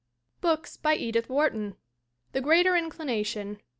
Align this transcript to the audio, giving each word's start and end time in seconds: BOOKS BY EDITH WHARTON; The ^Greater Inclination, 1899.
BOOKS 0.41 0.77
BY 0.77 0.95
EDITH 0.95 1.29
WHARTON; 1.29 1.75
The 2.31 2.41
^Greater 2.41 2.75
Inclination, 2.75 3.49
1899. 3.61 3.63